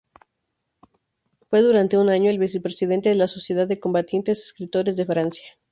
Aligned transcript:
Fue 1.47 1.61
durante 1.61 1.95
un 1.95 2.09
año 2.09 2.31
el 2.31 2.39
vicepresidente 2.39 3.09
de 3.09 3.13
la 3.13 3.27
Sociedad 3.27 3.67
de 3.67 3.79
Combatientes 3.79 4.43
Escritores 4.47 4.97
de 4.97 5.05
Francia. 5.05 5.45